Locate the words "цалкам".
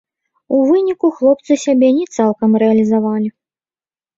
2.21-2.59